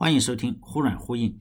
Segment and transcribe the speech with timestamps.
[0.00, 1.36] 欢迎收听忽软忽硬。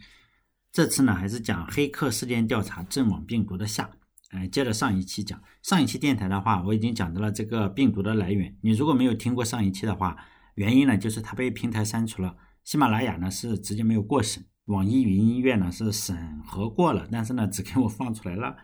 [0.71, 3.87] 这次呢，还是讲黑客事件调查阵亡病毒的下。
[4.31, 8.57] 哎，接着上一期讲，上一期电台的话，我已经讲到了这个病毒的来源。
[8.63, 10.17] 你如果没有听过上一期的话，
[10.55, 12.35] 原因呢就是它被平台删除了。
[12.63, 18.57] 喜马拉雅呢是直接没有过审，网易云音乐呢是审核过了，但是呢只给我放出来了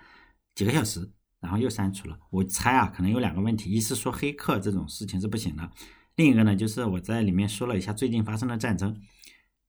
[0.55, 1.07] 几个小时，
[1.39, 2.18] 然后又删除了。
[2.32, 5.70] 我猜啊，可能有两个问题：一是说黑客这种事情是不行的，
[6.16, 9.00] 另一个呢就是我在里面说了一下最近发生的战争。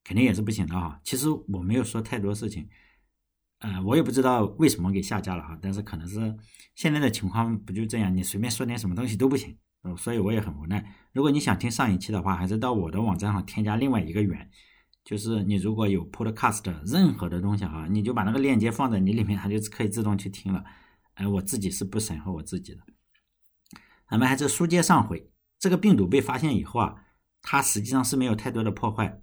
[0.04, 1.00] 肯定也是不行的哈。
[1.02, 2.68] 其实我没有说太多事情，
[3.58, 5.58] 呃，我也不知道为什么给下架了哈。
[5.60, 6.36] 但是可能是
[6.74, 9.56] 现在的情况不就这样，你随便说点什么东西都不行，
[9.96, 10.94] 所以我也很无奈。
[11.12, 14.50] 如果你想听上一期的话，还是到我的网站上添加另外一个源，
[15.04, 20.64] 就是你如果有 Podcast 任何的东西哈，你就把那个链接放在你里面，它就可以自动去听了。
[21.14, 22.80] 哎，我自己是不审核我自己的。
[24.10, 26.94] 咱们还是书接上回，这个病毒被发现以后啊，
[27.40, 29.20] 它实际上是没有太多的破坏。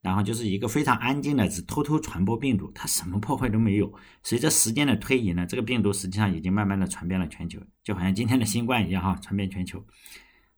[0.00, 3.92] 然后就是一个非常安静的，只偷偷传播病毒，它什么破坏都没有。
[4.22, 9.84] 随着时间的推移呢，这个病毒实际上已经慢慢的传遍了全球，就好像今天的新冠一样哈，传遍全球。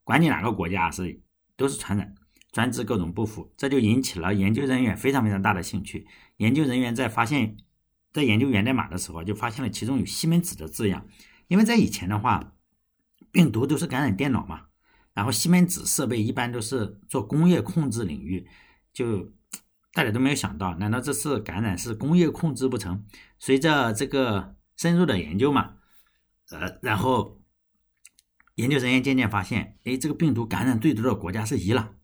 [0.05, 1.23] 管你哪个国家是
[1.57, 2.15] 都是传染，
[2.53, 6.07] 专治各种不服，这就引起了研究人员非常非常大的兴趣。
[6.37, 7.57] 研究人员在发现，
[8.13, 11.07] 在研究源代码的时候，就发现了其中有西门子的字样，
[11.49, 12.53] 因为在以前的话，
[13.33, 14.67] 病毒都是感染电脑嘛，
[15.15, 18.47] 然后西门子设备一般都是做工业控制领域。
[18.93, 19.33] 就
[19.93, 23.05] 大家都没有想到，难道这次感染是工业控制不成？
[23.39, 25.75] 随着这个深入的研究嘛，
[26.51, 27.41] 呃，然后
[28.55, 31.97] 研究人员渐渐发现，哎，这个病毒感染最多的国家是伊朗，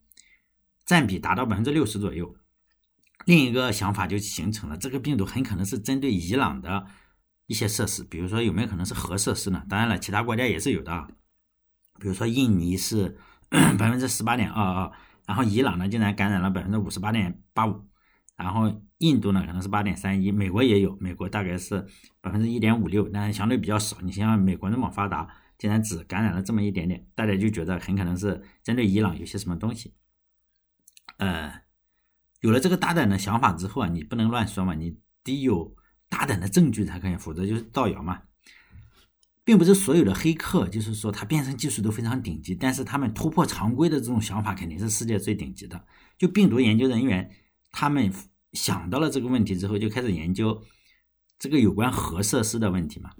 [0.84, 2.34] 占比达到百分之六十左右。
[3.24, 6.86] 另一个想法就形成了，这个病毒很可能是针对伊朗的
[7.46, 9.64] 一些设施，比如说有没有可能是核设施呢？
[9.68, 11.08] 当然了，其他国家也是有的，
[12.00, 13.16] 比如说印尼是
[13.50, 14.92] 百分之十八点二二。
[15.26, 17.84] 然后伊朗呢，竟然感染了百分之五十八点八五，
[18.36, 21.84] 然后印度呢可能是八点三一，美国也有，美国大概是
[22.20, 23.96] 百分之一点五六，但是相对比较少。
[24.02, 25.28] 你想想美国那么发达，
[25.58, 29.94] 竟然只感染了这么一点点，大家就觉得很可能是针对伊朗有些什么东西。
[31.18, 31.62] 呃，
[32.40, 35.74] 有了这个大胆的想法之后啊，你不能乱说嘛，你得有
[36.08, 38.22] 大胆的证据才可以，否则就是造谣嘛。
[39.46, 45.86] 并不是所有的黑客，就是说他编程技术都非常顶级，但是他们突破常规的这种想法肯定是世界最顶级的。
[46.18, 47.30] 就病毒研究人员，
[47.70, 48.12] 他们
[48.54, 50.64] 想到了这个问题之后，就开始研究
[51.38, 53.12] 这个有关核设施的问题嘛，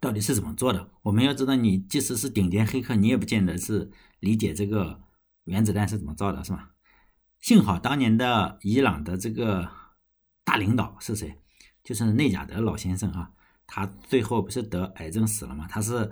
[0.00, 0.92] 到底是怎么做的？
[1.02, 5.00] 我们要知道，你即使是顶尖黑客，你也不见得是理解这个
[5.42, 6.70] 原子弹是怎么造的，是吧？
[7.40, 9.68] 幸好当年的伊朗的这个
[10.44, 11.40] 大领导是谁？
[11.82, 13.32] 就是内贾德老先生啊。
[13.66, 15.66] 他最后不是得癌症死了吗？
[15.68, 16.10] 他是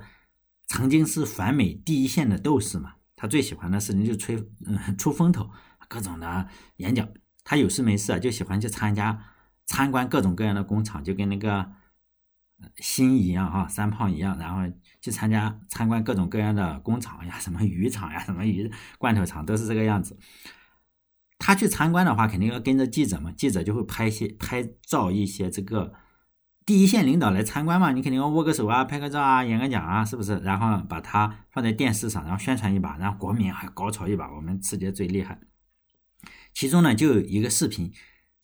[0.66, 2.94] 曾经是反美第一线的斗士嘛。
[3.16, 5.48] 他最喜欢的事情就吹，嗯，出风头，
[5.88, 6.48] 各种的
[6.78, 7.08] 演讲。
[7.44, 9.24] 他有事没事啊，就喜欢去参加
[9.64, 11.72] 参观各种各样的工厂，就跟那个
[12.78, 14.60] 心一样哈，三胖一样，然后
[15.00, 20.18] 去参加参观各种各样的工厂呀，什么鱼厂呀，什么鱼罐头厂，都是这个样子。
[21.38, 25.94] 他去参观的话，肯定要跟着记者嘛，记者就会拍些拍照一些这个。
[26.66, 30.38] 第一线领导来参观嘛，你肯定要握个手啊，拍个照啊，演个讲啊，是不是？
[30.38, 35.38] 然后把它放在电视上，然后宣传一把，然后国民还高潮一把，我们世界最厉害。
[36.54, 37.92] 其中呢，就有一个视频，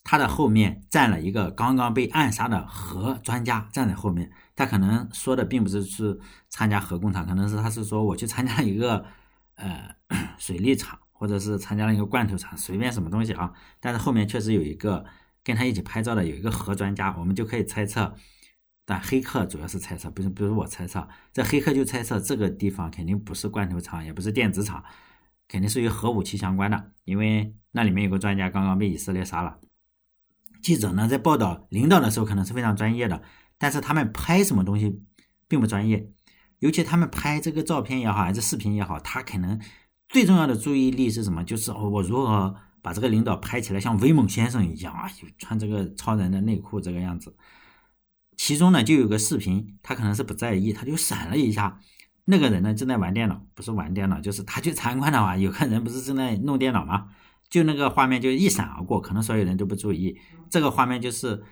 [0.05, 4.31] 他的后面站了一个刚刚被暗杀的核专家，站在后面。
[4.55, 6.21] 他可能说的并不是是
[6.51, 9.07] 参加核工厂，可能是他是说我去参加一个
[9.55, 9.97] 呃
[10.37, 13.51] 水利厂，或者是参加了一个罐头厂，随便什么东西啊。
[13.81, 15.07] 但是后面确实有一个。
[15.51, 18.15] 跟他一起拍照的有一个核专家，我们就可以猜测，
[18.87, 24.85] 但黑客主要是猜测，不是不是我猜测，这黑客就猜测这个地方肯定不是罐头厂，也不是电子厂，
[25.49, 29.59] 肯定是与核武器相关的，因为那里面有个专家刚刚被以色列杀了。
[30.63, 33.21] 记者呢在报道领导的时候可能是非常专业的，
[33.59, 35.03] 但是他们拍什么东西
[35.49, 36.09] 并不专业，
[36.61, 39.61] 尤其他们拍这个照片也好还是视频也好，他可能
[40.09, 41.43] 最重要的注意力是什么？
[41.43, 42.55] 就是哦，我如何。
[42.83, 47.37] 把这个领导拍起来像威猛先生一样啊，就穿这个超人的内裤这个样子。
[48.37, 51.79] 其中呢，就有个视频，他可能是不在意，他就闪了一下。
[52.25, 57.09] 那个人呢正在玩电脑，不是玩电脑，就是他去参观的话，有个人不是正在弄电脑吗？
[57.51, 60.17] 就那个画面就一闪而过，可能所有人都不注意。
[60.49, 61.43] 这个画面就是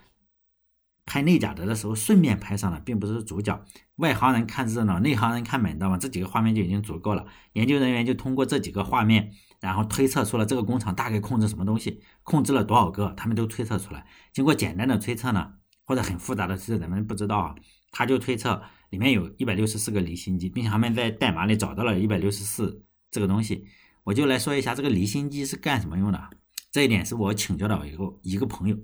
[1.04, 3.64] 拍内贾德的时候顺便拍上了，并不是主角。
[3.96, 5.98] 外行人看热闹，内行人看门道嘛。
[5.98, 7.26] 这几个画面就已经足够了。
[7.54, 9.32] 研究人员就通过这几个画面。
[9.60, 14.06] 然后推测出了这个工厂大概控制什么东西，控制了多少个，他们都推测出来。
[14.32, 15.52] 经过简单的推测呢，
[15.84, 17.54] 或者很复杂的推测，咱们不知道啊。
[17.90, 23.66] 他就推测里面有一百六十四个离心机，并且他们在代码里找到了一百六十四这个东西。
[24.04, 26.30] 我就来说一下这个离心机是干什么用的。
[26.70, 28.76] 这一点是我请教的一个一个朋友，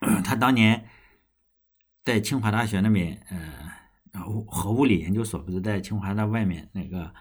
[0.24, 0.88] 他当年
[2.02, 7.12] 在清华大学那边，呃，核物理研究所不是在清华的外面那个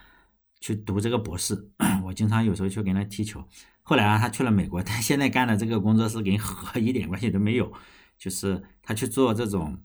[0.59, 1.71] 去读这个博士，
[2.03, 3.44] 我经常有时候去跟他踢球。
[3.81, 7.71] 后来啊，他去了美国，他现在干的这个工作是跟核一点关系都没有，
[8.17, 9.81] 就是他去做这种。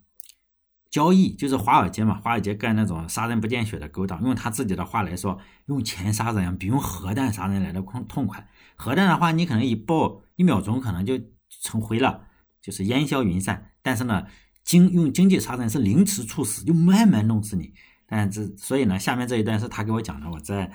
[0.90, 4.22] 交易就是华尔街嘛，华尔街干那种杀人不见血的勾当。
[4.22, 5.36] 用他自己的话来说，
[5.66, 8.48] 用钱杀人比用核弹杀人来的痛痛快。
[8.76, 11.18] 核弹的话，你可能一爆一秒钟可能就
[11.48, 12.28] 成灰了，
[12.62, 13.72] 就是烟消云散。
[13.82, 14.24] 但是呢，
[14.62, 17.74] 经用经济杀人是凌迟处死，就慢慢弄死你。
[18.16, 20.70] 但这所以呢，下面这一段是他给我讲的，我在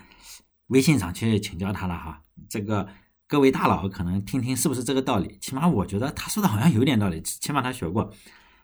[0.67, 2.21] 微信上去请教他了哈。
[2.49, 2.85] 这个
[3.29, 5.37] 各位大佬可能听听是不是这个道理？
[5.39, 8.11] 起码我觉得他说的好像有点道理，起码他学过。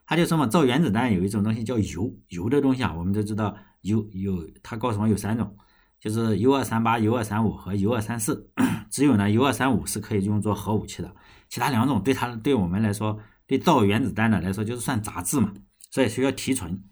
[0.05, 5.55] 他就说嘛，造原子弹有一种东西叫铀，铀的东西啊，我们都知道铀有，他告诉我有三种，
[5.97, 8.51] 就是铀二三八、铀二三五和铀二三四。
[8.91, 11.15] 只有呢，铀二三五是可以用作核武器的，
[11.47, 13.17] 其他两种对他对我们来说，
[13.47, 15.53] 对造原子弹的来说就是算杂质嘛，
[15.89, 16.83] 所以需要提纯。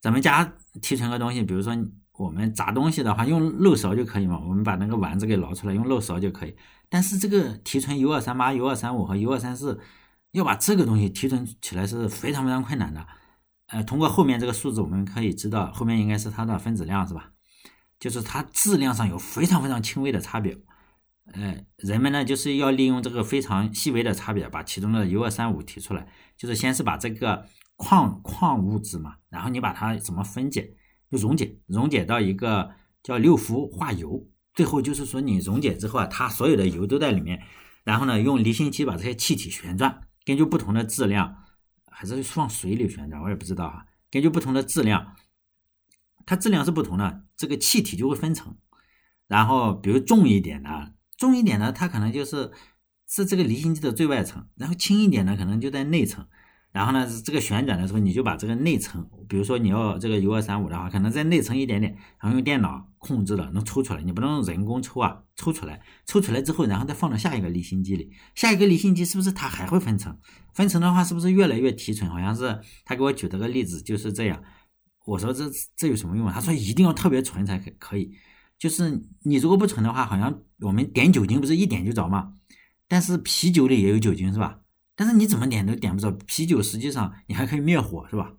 [0.00, 0.52] 咱们家
[0.82, 1.76] 提纯个东西，比如说
[2.12, 6.56] 我们炸东西的话，用漏勺就可以嘛，我们把那个丸子给捞出来，用漏勺就可以。
[6.88, 9.80] 但是这个提纯铀二三八、铀二三五和铀二三四。
[10.32, 13.04] 要把这个东西提纯起来是非常非常困难的，
[13.68, 17.30] 呃，通过后面这个数字我们可以知道，后面应该是它的分子量是吧？
[17.98, 20.54] 就是它质量上有非常非常轻微的差别，
[21.32, 26.06] 呃，人们呢就是要利用这个非常细微的差别，把其中的铀二三五提出来，
[26.36, 27.46] 就是先是把这个
[27.78, 30.74] 矿矿物质嘛，然后你把它怎么分解，
[31.08, 32.72] 就溶解，溶解到一个
[33.04, 37.40] 叫六氟化铀，最后就是说你溶解之后啊，它所有的油都在里面，
[37.84, 40.02] 然后呢用离心机把这些气体旋转。
[40.24, 41.44] 根据不同的质量，
[41.86, 43.86] 还是放水里旋转，我也不知道哈。
[44.10, 45.14] 根据不同的质量，
[46.26, 48.56] 它质量是不同的，这个气体就会分层。
[49.28, 52.50] 然后，比如重一点的，重一点的，它可能就是
[53.06, 56.26] 是这个离心机的最外层；然后轻一点的，可能就在内层。
[56.70, 64.02] 然后呢，这个旋转的时候，你就把这个内层，比如说你要这个 U 二三五的话，可能在内层一点点，然后用电脑控制了，能抽出来。
[64.02, 70.16] 你不能人工抽啊，抽出来，抽出来之后，然后再放到下一个离心机里，下一个离心机是不是它还会分层？
[70.52, 72.08] 分层的话，是不是越来越提纯？
[72.10, 74.42] 好像是他给我举这个例子就是这样。
[75.06, 76.32] 我说这这有什么用啊？
[76.34, 78.12] 他说一定要特别纯才可可以。
[78.58, 82.34] 就是你如果不纯的话，好像我们点酒精不是一点就着吗？
[82.86, 84.58] 但是啤酒里也有酒精是吧？
[84.98, 88.34] 但是你怎么点都点不着啤酒，实际上你还可以灭火，是吧？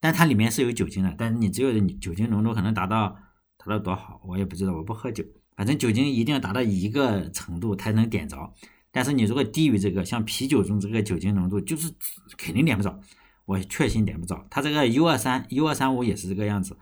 [0.00, 3.16] 但它里面是有酒精的，但是你只有酒精浓度可能达到
[3.56, 5.22] 达到多少，我也不知道，我不喝酒，
[5.54, 8.52] 反正酒精一定要达到一个程度才能点着。
[8.90, 11.94] 但是你如果低于这个，像啤酒中这个酒精浓度，就是
[12.36, 12.98] 肯定点不着，
[13.44, 14.44] 我确信点不着。
[14.50, 16.76] 它这个 U 二三 U 二三五也是这个样子，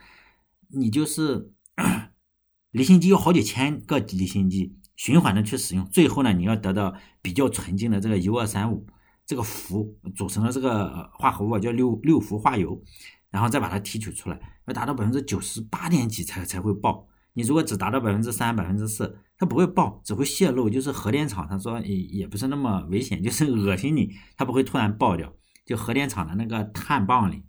[0.69, 1.53] 你就是
[2.73, 8.87] 离心机有好几千个离心机循环的去使用，最后呢，你要得到比较纯净的这个 U 二三五。
[9.31, 12.83] 这个氟组成了这个化合物叫六六氟化铀，
[13.31, 14.37] 然后再把它提取出来，
[14.67, 17.07] 要达到百分之九十八点几才才会爆。
[17.35, 20.69] 你如果只达到百分之三、百分之四，它不会爆，只会泄漏。
[20.69, 25.33] 就是核电厂他说也也不是那么危险，就是恶心你，它不会突然爆掉。
[25.65, 27.45] 就核电厂的那个碳棒里，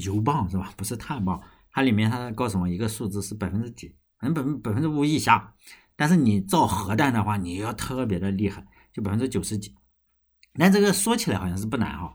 [0.00, 0.72] 铀棒是吧？
[0.78, 1.38] 不是碳棒，
[1.72, 5.52] 它里面它告诉我一个数字是百分之几，反正百分百分之五以下。
[5.94, 9.74] 但是你造核弹的话，你要特别的厉害，就百分之九十几。
[10.54, 12.14] 但这个说起来好像是不难哈，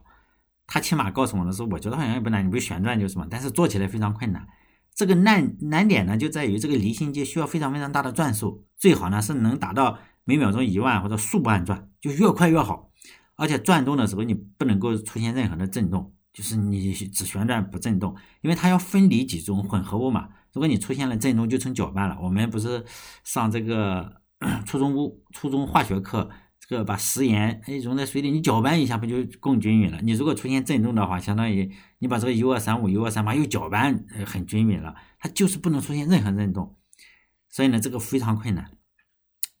[0.66, 3.26] 他起码告诉我的是，我觉得好像也不难，你不旋转就是嘛。
[3.28, 4.46] 但是做起来非常困难。
[4.94, 12.90] 这个难难点呢，就在于这个离心机需要非常非常大的转速，最好呢是能达到每秒钟一万或者数万转，就越快越好。
[13.36, 20.28] 而且转动的时候你不能够出现任何的震动，就是你只旋转不震动，因为它要分离几种混合物嘛。
[20.52, 22.18] 如果你出现了震动，就成搅拌了。
[22.20, 22.84] 我们不是
[23.24, 24.20] 上这个
[24.66, 26.28] 初中物初中化学课。
[26.68, 29.98] 这个把食盐哎溶在水里，你搅拌一下不就更均匀了？
[30.02, 36.76] 你如果出现震动的话，相当于你把这个 U 二三五、U 二三八又搅拌很均匀了，它就是不能出现任何震动。
[37.48, 38.70] 所以呢，这个非常困难。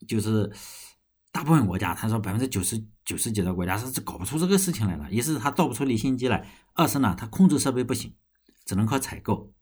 [0.06, 0.52] 就是
[1.32, 5.10] 大部分国家，他说百分之九十九十几的国家是搞不出这个事情来了。
[5.10, 8.14] 一是他造不出离心机来，二是呢，他控制设备不行，
[8.66, 9.54] 只能靠采购。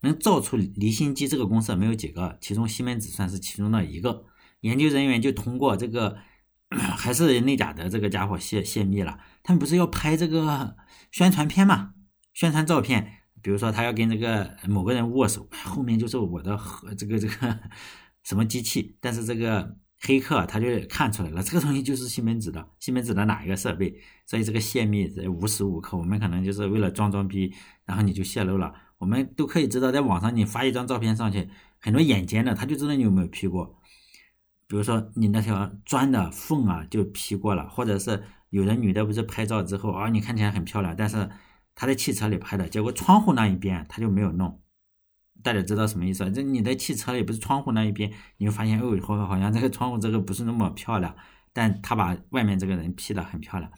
[0.00, 4.24] 能造出离心机这个公司没有几个，其中西门子算是其中的一个。
[4.62, 6.18] 研究人员就通过这个。
[6.96, 9.18] 还是内贾德这个家伙泄泄密了。
[9.42, 10.76] 他们不是要拍这个
[11.10, 11.94] 宣传片嘛？
[12.34, 17.58] 宣传照片，比如说他要跟这个某个人握手，后面就是我的和这个这个
[18.22, 18.96] 什么机器。
[19.00, 23.94] 但是这个黑客他就看出来了，这个东西就是西门子的，西门子的哪一个设备？
[24.26, 27.52] 所以这个泄密无时无刻，我们可能就是为了装装逼，
[27.86, 28.74] 然后你就泄露了。
[28.98, 31.48] 我们都可以知道，在网上你发一张照片上去，
[31.80, 33.77] 很多眼尖的他就知道你有没有 P 过。
[34.68, 41.28] 比如说你那条钻的缝啊就 P 过了，或者是有的女的不是拍照之后啊，你看起来很漂亮，但是
[41.74, 44.60] 她在汽车里拍的，结果窗户那一边她就没有弄。
[45.42, 46.30] 大家知道什么意思？
[46.30, 51.14] 这你在汽车里不是窗户那一边，你会发现哦，好好像这个窗户这个不是那么漂亮，
[51.52, 53.72] 但他把外面这个人 P 的很漂亮。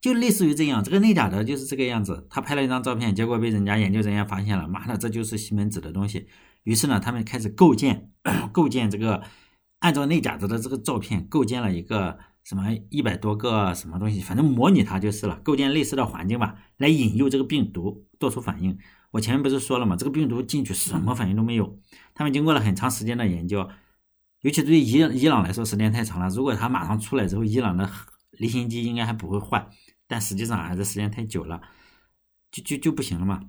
[0.00, 2.26] 就类似于这样，这个内假的就是这个样子。
[2.30, 6.28] 他拍了一张照片，结果被人家研究人员发现了，妈的，这就是西门子的东西。
[6.62, 8.10] 于是呢，他们开始构建，
[8.52, 9.22] 构建这个，
[9.80, 18.78] 按照内假的的这个照片构建了一个什么一百多个什么东西，反正模拟它就是了，构建类似的环境吧，来引诱这个病毒做出反应。
[19.10, 19.96] 我前面不是说了吗？
[19.96, 21.78] 这个病毒进去什么反应都没有。
[22.14, 23.68] 他们经过了很长时间的研究，
[24.42, 26.28] 尤其对伊伊朗来说时间太长了。
[26.28, 27.90] 如果他马上出来之后，伊朗的
[28.32, 29.68] 离心机应该还不会坏。
[30.06, 31.60] 但实际上还是时间太久了，
[32.50, 33.42] 就就就不行了嘛。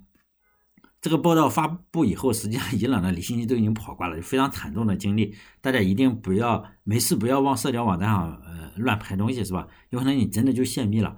[1.01, 5.33] 这个报道发布以后，实际上伊朗的离心机都已经跑挂了，非常惨重的经历。
[5.61, 9.67] 大家一定不要没事不要往社交网站上呃乱拍东西，是吧？
[9.91, 11.15] 有可能你真的就泄密了。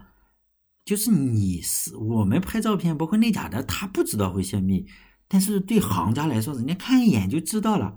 [0.86, 4.86] 就是你是我们拍照片，包括内假的，他不知道会泄密，
[5.28, 7.96] 但是对行家来说，人家看一眼就知道了。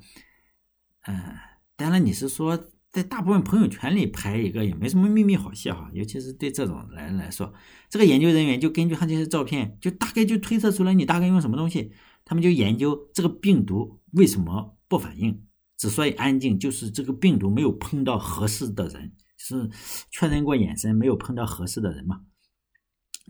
[1.06, 1.36] 嗯，
[1.76, 2.58] 当然你是说。
[2.94, 7.52] 在大部分朋友圈里拍一个也没什么秘密好戏哈，尤其是对这种人来说，
[7.90, 11.90] 这个研究人员就根据他这些照片，就大概就推测出来你大概用什么东西。
[12.24, 15.44] 他们就研究这个病毒为什么不反应，
[15.76, 19.68] 之所以安静，就是这个病毒没有碰到合适的人，是
[20.12, 22.20] 确认过眼神没有碰到合适的人嘛？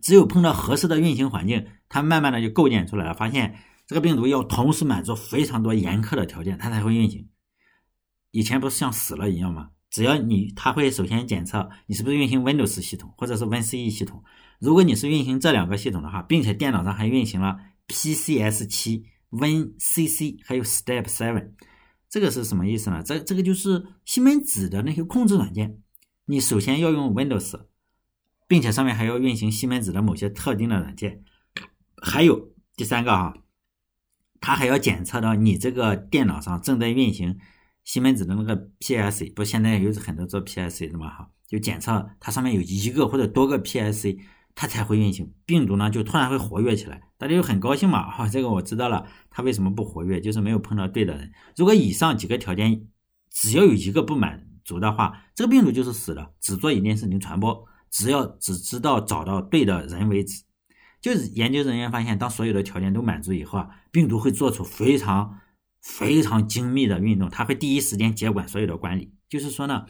[0.03, 3.57] 只有碰到合适的运行环境，它慢慢的就构建出来了，发现
[3.87, 7.27] 这个病毒要同时满足非常多严苛的条件，它才会运行。
[8.35, 9.71] 以前不是像死了一样吗？
[9.89, 14.25] 只要你，他会首先检测你是不是运行 Windows 系统或者是 WinCE 系统。
[14.59, 21.53] 如果你是运行这两个系统的话，并且电脑上还运行了 PCS 七、WinCC 还有 Step Seven，
[22.09, 23.05] 这个是什么意思呢？
[23.05, 25.79] 这这个就是西门子的那些控制软件。
[26.25, 27.67] 你首先要用 Windows，
[28.49, 31.23] 并且上面还要运行西门子的某些特定的软件。
[32.03, 33.33] 还有第三个哈，
[34.41, 37.39] 它还要检测到你这个电脑上正在运行。
[37.85, 44.19] 西门子的那个 PSC 不，现在有很多做 PSC 的嘛哈，就检测它上面有一个或者多个 PSC，
[44.55, 51.31] 它才会运行，病毒呢就突然会活跃起来，大家就很高兴嘛哈，这个我知道了，它为什么不活跃，就是没有碰到对的人。
[51.57, 52.89] 如果以上几个条件
[53.31, 60.43] 只要有一个不满足的话，这个病毒就是死的，只做一件事情传播，只要只知道找到对的人为止。
[61.03, 65.39] 就是研究人员发现，当所有的条件都满足以后啊，病毒会做出非常。
[65.85, 69.13] 非常精密的运动，它会第一时间接管所有的管理。
[69.29, 69.85] 就是说呢，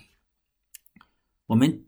[1.47, 1.85] 我们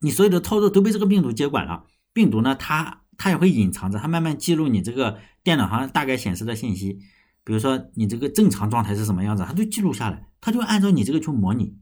[0.00, 1.86] 你所有的操作都被这个病毒接管了。
[2.12, 7.00] 病毒呢，它它也会隐藏着，它慢慢记录你这个电脑上大概显示的信息。
[7.44, 11.78] 比如说你这个正常状态是什么样子，它都记录下来，它就按照你这个去模拟。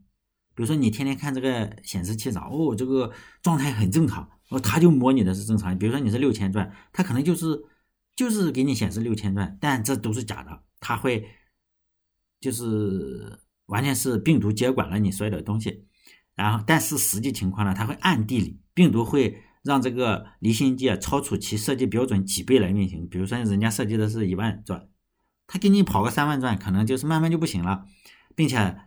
[0.55, 5.77] 比如说你天天看这个显示器上，哦，这个状态很正常，哦，它就模拟的是正常。
[5.77, 7.65] 比如说你是六千转，它可能就是
[8.15, 11.27] 就是给你显示六千转，但这都是假的，它会。
[12.45, 15.83] 就是完全是病毒接管了你所有的东西，
[16.35, 23.07] 然后但是实际情况呢，它会暗地里病毒会让这个离心机啊超出其设计标准几倍来运行。
[23.09, 24.87] 比如说人家设计的是一万转，
[25.47, 27.87] 他给你跑个三万转，可能就是慢慢就不行了，
[28.35, 28.77] 并且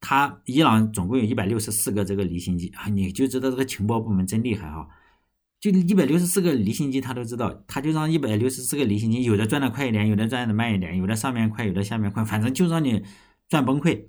[0.00, 4.88] 他伊朗总共有一百六十四个这个离心机啊，你就知道这个情报部门真厉害哈。
[5.60, 13.02] 就一百六十四个离心机，他都知道，他就让一百六十四个离心机，有的转的快一点，有的转的慢一点，有的上面快，有的下面快，反正就让你
[13.48, 14.06] 转崩溃。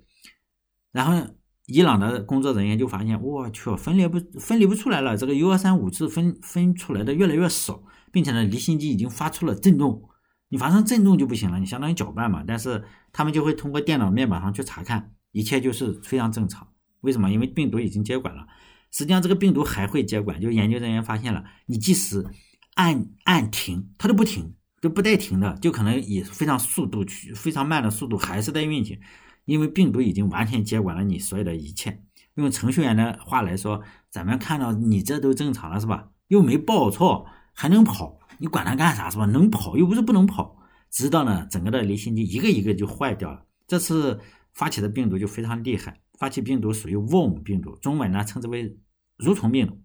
[0.91, 10.03] 然后伊朗的工作人员就发现，我去，分裂不分离不出来了，这个 U 二三五次分分出来的越来越少，并且呢，离心机已经发出了震动，
[10.49, 12.43] 你发生震动就不行了，你相当于搅拌嘛。
[12.45, 16.67] 但是他们就会通过电脑面板上去查看，一切就是非常正常。
[17.01, 17.31] 为什么？
[17.31, 18.45] 因为病毒已经接管了。
[18.91, 20.41] 实际上，这个病毒还会接管。
[20.41, 22.25] 就研究人员发现了，你即使
[22.75, 28.99] 按按停，它都不停，都不带停的，就可能以非常速度去非常慢的速度还是在运行，
[29.45, 32.03] 因为病毒已经完全接管了你所有的一切。
[32.35, 36.09] 用程序员的话来说，咱们看到你这都正常了是吧？
[36.29, 39.25] 又没报错，还能跑，你管它干啥是吧？
[39.25, 40.57] 能跑又不是不能跑。
[40.89, 43.43] 直到呢，整个的离心机一个一个就坏掉了。
[43.67, 44.19] 这次
[44.53, 45.99] 发起的病毒就非常厉害。
[46.19, 48.77] 发起病毒属于 worm 病毒，中文呢称之为
[49.17, 49.81] 蠕虫病毒。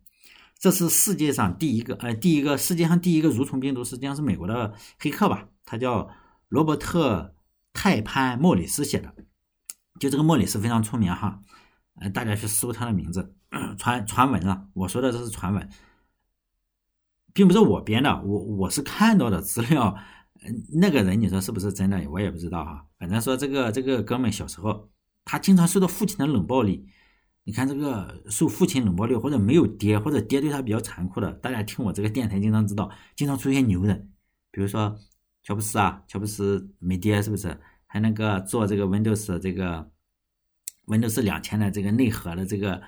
[0.58, 5.48] 这是世界上第一个，呃，第一个世界上第一个蠕虫病毒，实际上是美国的黑客吧？
[5.64, 6.10] 他叫
[6.48, 7.34] 罗伯特
[7.72, 9.14] 泰潘莫里斯写的。
[10.00, 11.40] 就这个莫里斯非常出名哈，
[12.00, 13.34] 呃，大家去搜他的名字，
[13.78, 14.66] 传传闻啊。
[14.74, 15.68] 我说的这是传闻，
[17.32, 19.96] 并不是我编的，我我是看到的资料。
[20.72, 22.02] 那个人你说是不是真的？
[22.10, 22.86] 我也不知道哈。
[22.98, 24.88] 反正说这个这个哥们小时候。
[25.24, 26.88] 他经常受到父亲的冷暴力。
[27.46, 34.10] 你看这个受父亲冷暴力，或者没有爹，或者爹对他比较残酷的，大家听我这个电台经常知道，经常出现牛人，
[34.50, 34.98] 比如说
[35.42, 37.60] 乔布斯啊，乔布斯没爹是不是？
[37.86, 39.90] 还那个做这个 Windows 这个
[40.86, 42.80] Windows 两千的这个内核的这个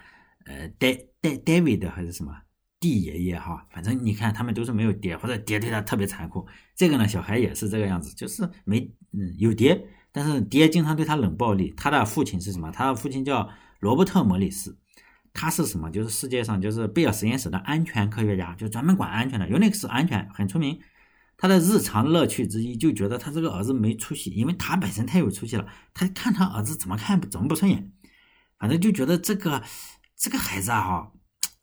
[0.46, 2.34] 呃戴戴 David 还是什么
[2.80, 6.46] D 爷爷哈，反正你看他们都是没有爹，或者爹对他特别残酷。
[6.74, 8.80] 这个呢，小孩也是这个样子，就是没
[9.12, 9.86] 嗯有爹，
[10.16, 11.74] 但是爹经常对他冷暴力。
[11.76, 12.70] 他的父亲是什么？
[12.70, 13.50] 他的父亲叫。
[13.80, 14.78] 罗伯特·莫里斯，
[15.34, 15.90] 他是什么？
[15.90, 19.46] 就是世界上就是贝尔实验室的安全科学家，就专门管安全的。
[19.46, 20.80] Unix 安全很出名。
[21.36, 25.66] 他的日常乐趣之一就觉得他这个儿子没出息，因为他本身太有出息了。
[25.92, 27.92] 他看他儿子怎么看怎么不顺眼，
[28.58, 29.62] 反正就觉得这个
[30.16, 31.12] 这个孩子啊，哈，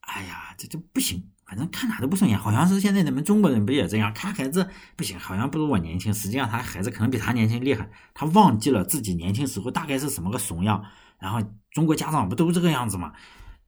[0.02, 1.32] 哎呀，这就不行。
[1.46, 2.38] 反正看哪都不顺眼。
[2.38, 4.12] 好像是现在咱们中国人不也这样？
[4.14, 6.12] 看孩子不行，好像不如我年轻。
[6.12, 7.88] 实际上他孩子可能比他年轻厉害。
[8.12, 10.84] 他忘记了自己年轻时候大概是什么个怂样。
[11.18, 13.12] 然后中国家长不都这个样子吗？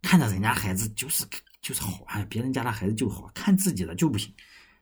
[0.02, 1.24] 看着人家孩子就是
[1.60, 4.32] 就是好，哎，别人家的孩子就好，看自己的就不行。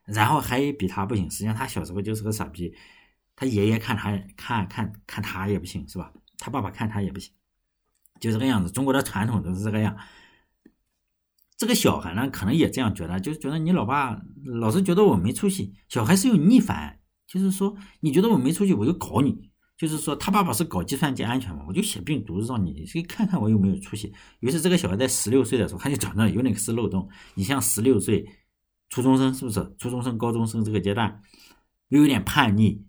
[0.04, 2.74] 然后还比他不行，实际上他小时候就是个傻逼。
[3.36, 6.12] 他爷爷看他看看看他也不行，是吧？
[6.38, 7.32] 他爸爸看他也不行，
[8.20, 8.70] 就这个样子。
[8.70, 9.96] 中国的传统都是这个样。
[11.56, 15.72] 这个小孩呢，可能也这样觉得，就是觉得你老爸老是觉得我没出息。
[15.88, 19.50] 小孩是有逆反，就是说你觉得我没出息，我就搞你。
[19.76, 24.12] 就是说，他爸爸是搞计算机安全嘛，我就写病毒让你去看看我有没有出息。
[24.38, 27.08] 于是这个小孩在十六岁的时候，他就找到 Unix 漏洞。
[27.34, 28.24] 你像十六岁
[28.88, 29.74] 初中生是不是？
[29.76, 31.20] 初中生、高中生这个阶段
[31.88, 32.86] 又有点叛逆，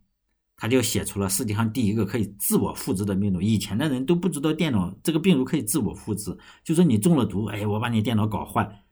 [0.58, 3.42] 他就写出了世界上第一个可以自我复制的病毒。
[3.42, 8.84] 以前的人都不知道电脑这个病毒可以自我复制，就说你中了毒，哎，我把你电脑搞坏，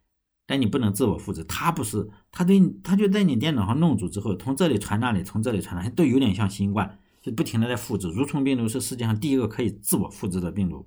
[0.45, 1.43] 但你不能自我复制。
[1.43, 6.99] 他不是，他对他就在你电脑上弄住之后，从这里传那里，从这里传那里，都有点像新冠。
[7.21, 10.85] 就不停的在复制，蠕虫病毒是世界上第一个可以自我复制的病毒，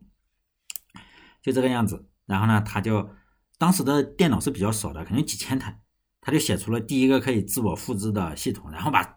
[1.41, 2.07] 就这个样子。
[2.27, 3.09] 然后呢，他就
[3.57, 5.81] 当时的电脑是比较少的，可能几千台，
[6.21, 9.16] 他就写出了第一个可以自我复制的系统，然后把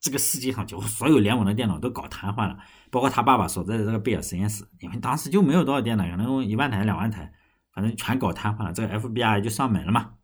[0.00, 2.58] 这个世界上就所有联网的电脑都搞瘫痪了，
[2.90, 7.32] 包括他爸爸所在的这个贝尔实验室，因为当时就没有多少电脑，可能一万台、两万台，
[7.74, 8.72] 反正全搞瘫痪了。
[8.72, 10.14] 这个 FBI 就上门了嘛，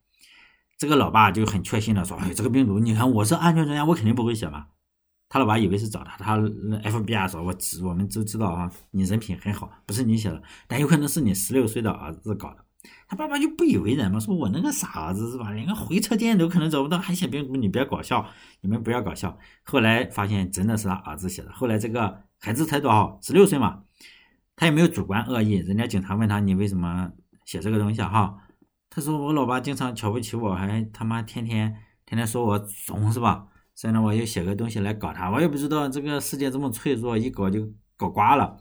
[0.79, 4.67] 这个老爸就很确信的说：“哎，这个病毒，你看我是安全专家，我肯定不会写嘛。”
[5.29, 12.65] 他老爸以为是找他，他 FBI 说：“我知，我们都知道啊，你人品很好，不是你写的，但有可能是你十六岁的儿子搞的。”
[13.09, 17.57] 他爸爸就不以为然嘛，说：“我那个傻儿子是吧，连个回车键都可能找不到，还写病毒？
[17.57, 18.27] 你别搞笑，
[18.61, 21.53] 你们不要搞笑。”后来发现真的是他儿子写的。
[21.53, 23.19] 后来这个孩子才多少？
[23.23, 23.83] 十六岁嘛，
[24.57, 25.55] 他也没有主观恶意。
[25.55, 27.11] 人家警察问他：“你为什么
[27.45, 28.39] 写这个东西啊？”哈，
[28.91, 38.57] 他说：“我老爸经常瞧不起我，还他妈天天天天说我怂，是吧？”所以呢，我就写个东西来搞他，我也不知道这个世界这么脆弱，一搞就搞瓜了。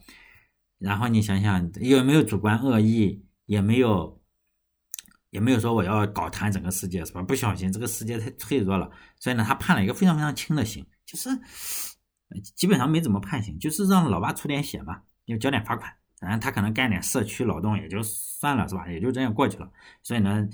[0.77, 3.24] 然后你想想，有没有主观恶意？
[3.45, 4.21] 也没有，
[5.29, 7.21] 也没有说我要搞瘫整个世界，是吧？
[7.21, 8.89] 不小心这个世界太脆弱了。
[9.19, 11.29] 所以呢，他判了一个非常非常轻的刑，就是
[12.55, 18.89] 基本上没怎么判刑，就是让老爸出点血嘛，就交点罚款，然后他可能干点社区劳动也就算了，是吧？
[18.89, 19.71] 也就这样过去了。
[20.03, 20.47] 所以呢。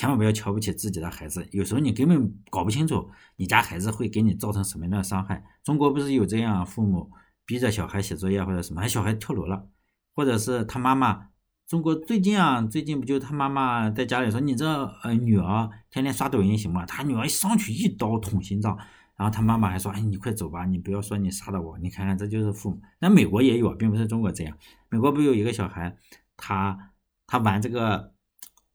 [0.00, 5.44] 千万不要瞧不起自己的孩子，有时候你根本搞不清楚你家孩子会给你造成什么样的伤害。
[5.64, 7.10] 中国不是有这样父母
[7.44, 9.66] 逼着小孩写作业或者什么，小孩跳楼了，
[10.14, 11.30] 或者是他妈妈。
[11.68, 14.66] 中国最近啊，最近不就他妈妈在家里说你这
[15.02, 16.86] 呃女儿天天刷抖音行吗？
[16.86, 18.74] 他女儿上去一刀捅心脏，
[19.16, 22.80] 然后他妈妈还说哎你快走吧，你不要说你杀的我，你看看这就是父母。
[23.00, 24.56] 那美国也有，并不是中国这样。
[24.88, 25.94] 美国不有一个小孩，
[26.38, 26.94] 他
[27.26, 28.14] 他玩这个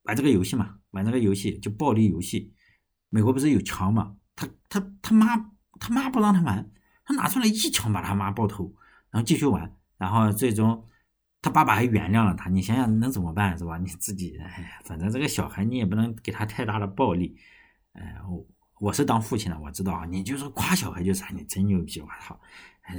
[0.04, 0.76] 玩这个游戏嘛？
[0.92, 2.54] 玩这个游戏就暴力游戏，
[3.10, 4.18] 美国不是有枪吗？
[4.36, 5.36] 他他他妈
[5.80, 6.70] 他妈不让他玩，
[7.04, 8.72] 他拿出来一枪把他妈爆头，
[9.10, 10.86] 然后继续玩，然后最终
[11.44, 12.50] 他爸爸还原谅了他。
[12.50, 13.78] 你想想能怎么办是吧？
[13.78, 17.38] 你自己哎，反正这个小孩你也不能给他太大的暴力。
[17.92, 18.48] 哎，我
[18.80, 20.06] 我是当父亲的，我知道啊。
[20.06, 22.40] 你就是夸小孩就是你真牛逼，我操！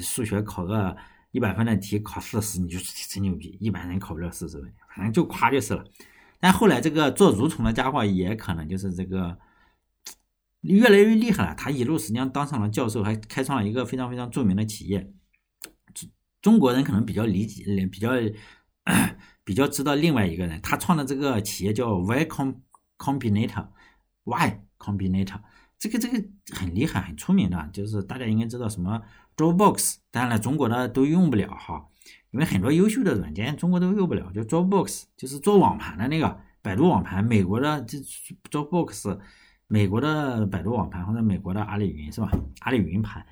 [0.00, 0.96] 数学考个
[1.32, 2.78] 一百分的题考四十，你就
[3.08, 5.84] 真牛逼，一般人考不了四十分，反正就夸就是了。
[6.38, 9.38] 但后来这个做蠕虫的家伙也可能就是这个
[10.60, 11.54] 越来越厉害了。
[11.54, 15.10] 他一路实际上当上了教授，还开创了一个非常非常著名的企业。
[16.44, 18.10] 中国人可能比较理解，比较
[19.44, 22.26] 比较知道另外一个人，他创的这个企业叫 Y
[22.98, 25.40] Combinator，Y Combinator，
[25.78, 29.00] 这个这个很厉害，很出名的，就是大家应该知道什么
[29.38, 31.88] Dropbox，当然了，中国的都用不了哈。
[32.32, 37.96] 因为很多优秀的软件中国都用不了，就 Dropbox，就是做网盘的那个百度网盘，美国的这
[38.50, 39.18] Dropbox，
[39.66, 42.30] 美国的百度网盘或者美国的阿里云是吧？
[42.60, 43.24] 阿里云盘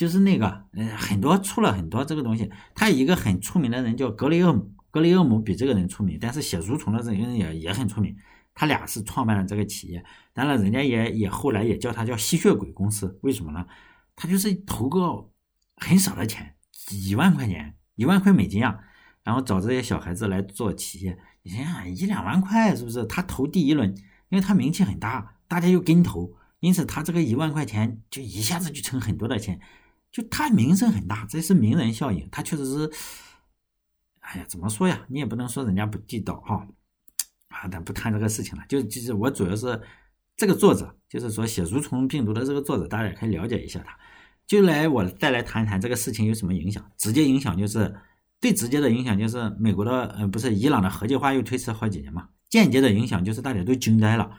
[0.00, 2.50] 就是那个，嗯，很多出了很多这个东西。
[2.74, 8.16] 他一个很出名的人叫格雷厄姆，格雷厄姆比这个人出名，但是写蠕虫的这个人也也很出名。
[8.54, 13.66] 他俩是创办了这个企业，当然人家也也后来也叫他叫吸血鬼公司，为什么呢？
[14.16, 15.30] 他就是投个
[15.76, 18.78] 很少的钱，几万块钱，一万块美金啊，
[19.22, 21.18] 然后找这些小孩子来做企业。
[21.42, 23.04] 你想想，一两万块是不是？
[23.04, 23.94] 他投第一轮，
[24.30, 29.60] 因为他名气很大，大家又跟投，因此他这个一万块钱就一下子就成很多的钱，
[30.10, 32.28] 就他名声很大，这是名人效应。
[32.30, 32.90] 他确实是，
[34.20, 35.04] 哎呀，怎么说呀？
[35.08, 36.66] 你也不能说人家不地道哈。
[37.48, 39.80] 啊，咱不谈这个事情了，就就是我主要是
[40.36, 43.96] 这个作者，就是说写蠕虫病毒的这个作者，大家也可以了解一下他。
[44.46, 46.90] 就来我再来谈一谈这个事情有什么影响？
[46.96, 47.94] 直接影响就是
[48.40, 52.28] 最直接的影响就是美国的，呃，不是伊朗的核计划又推迟好几年嘛。
[52.48, 54.38] 间接的影响就是大家都惊呆了，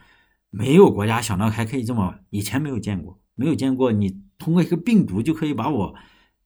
[0.50, 5.96] 没有国家想到还可以这么，以前没有见过，没有见过你通过一个病毒就可以把我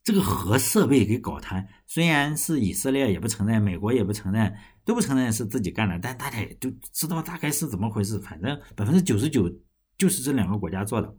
[0.04, 1.66] 这个核设备给搞瘫。
[1.88, 4.54] 虽然是以色列也不承认，美国也不承认，
[4.84, 8.20] 都不承认是自己干的，但大家也都知道大概是怎么回事。
[8.20, 9.50] 反正百分之九十九
[9.98, 11.16] 就是这两个国家做的。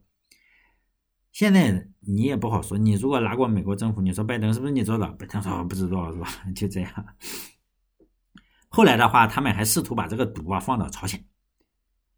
[1.32, 5.06] 现在你也不好说，你如果拿过美国政府，你说拜登是不是你做的？
[5.12, 6.28] 拜登说不知道是吧？
[6.54, 7.06] 就这样。
[8.68, 11.24] 后来的话，他们还试图把这个毒啊放到朝鲜，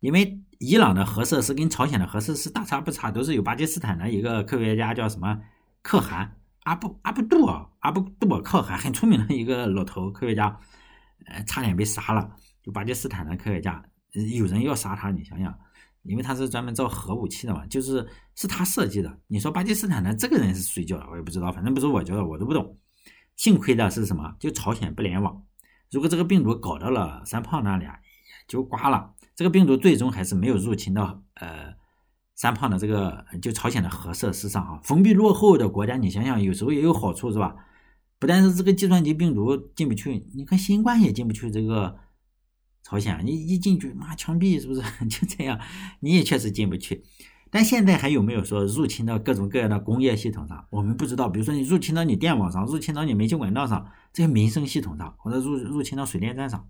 [0.01, 5.41] 因为伊朗的核设施跟朝鲜的核设施大差不差，都是有巴基斯坦的一个科学家叫什么
[5.83, 10.59] 可汗阿布阿布杜尔阿布杜尔可汗，很出名的一个老头科学家，
[11.27, 12.31] 呃，差点被杀了，
[12.63, 13.83] 就巴基斯坦的科学家，
[14.37, 15.57] 有人要杀他，你想想。
[16.05, 19.19] 因为他是专门造核武器的嘛，就是是他设计的。
[19.27, 22.79] 你说巴基斯坦的这个人是谁教的，我也不知道，反正不是我教的，我都不懂。
[23.37, 24.35] 幸亏的是什么？
[24.39, 25.43] 就朝鲜不联网。
[25.91, 27.85] 如果这个病毒搞到了三胖那里，
[28.47, 29.13] 就挂了。
[29.39, 31.73] 这个病毒最终还是没有入侵到呃
[32.35, 34.81] 三胖的这个就朝鲜的核设施上哈。
[34.83, 37.55] 封闭落后的国家，你想想，有时候也有好处是吧？
[38.19, 41.97] 不但是这个计算机病毒进不去，你看新冠也进不去这个。
[42.83, 44.81] 朝鲜，你一进去，妈枪毙是不是？
[45.07, 45.61] 就这样，
[46.01, 47.05] 你也确实进不去。
[47.49, 50.67] 但现在还有没有说入侵到各种各样的工业系统上？
[50.71, 51.29] 我们不知道。
[51.29, 56.69] 比如说你入侵到你电网上，入侵到你煤气管道上，这些民生系统上，或者入入侵到水电站上，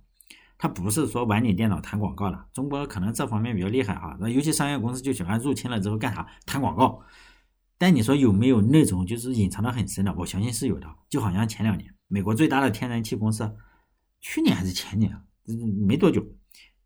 [0.59, 2.47] 它不是说玩你电脑弹广告的。
[2.53, 6.27] 中国可能这方面比较厉害哈，那尤其商业公司就喜欢入侵了之后干啥？
[6.45, 7.01] 弹广告。
[7.79, 10.13] 但你说有没有那种就是隐藏的很深的？
[10.19, 10.89] 我相信是有的。
[11.09, 13.55] 就好像前两年美国最大的天然气公司，
[14.21, 15.17] 去年还是前年？
[15.87, 16.27] 没多久，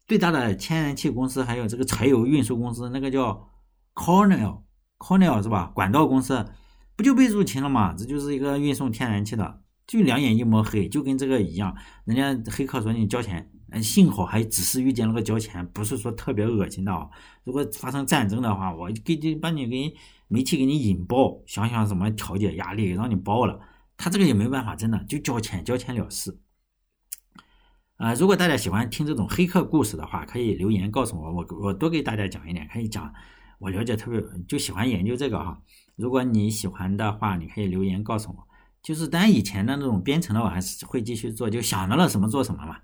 [0.06, 3.48] 最大的天然气公司还有这个柴油运输公司，那个叫
[3.94, 5.72] Cornell，Cornell 是吧？
[5.74, 6.46] 管道公司
[6.94, 7.94] 不就被入侵了吗？
[7.94, 11.74] 这就是一个运送天然气的，就两眼一抹黑，就跟这个一样。
[12.04, 17.08] 人家黑客说你交钱，幸好还只是遇见了个交钱，不是说特别恶心的啊。
[17.44, 19.94] 如果发生战争的话，我给你把你给
[20.26, 23.60] 煤气给你引爆，想想怎么调节压力，让你爆了。
[23.96, 26.36] 他这个也没办法，真的就交钱，交钱了事。
[27.98, 33.14] 啊，如果大家喜欢听这种黑客故事的话，可以留言告诉我，我我多给大家讲一点，可以讲。
[33.58, 35.62] 我了解特别就喜欢研究这个哈。
[35.94, 38.48] 如果你喜欢的话，你可以留言告诉我。
[38.82, 42.76] 就是当然以前的那种编程的，我还是会继续做，就想到了什么做什么嘛。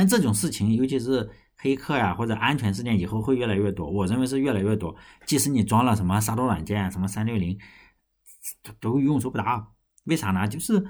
[0.00, 3.86] 但这种事情，尤其是黑客呀或者安全事件，以后会越来越多。
[3.86, 4.96] 我认为是越来越多。
[5.26, 7.58] 即使你装了什么杀毒软件，什么三六零，
[8.80, 9.68] 都用处不大。
[10.04, 10.48] 为啥呢？
[10.48, 10.82] 就是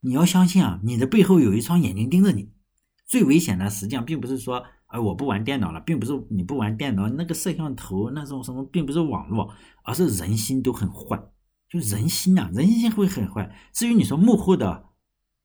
[0.00, 2.50] 你要相信啊，你的背后有一双眼睛盯着你。
[3.06, 11.16] 最危险的实际上并不是说，哎，我不玩电脑了，并不是你不玩电脑，那个摄像头那种什么，并不是网络，而是人心都很坏，
[11.68, 13.54] 就人心啊，人心会很坏。
[13.72, 14.86] 至于你说幕后的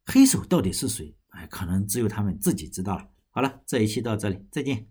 [0.06, 3.08] 黑手到底是谁，哎，可能只有他们自己知道了。
[3.30, 4.88] 好了，这一期到这里，再见。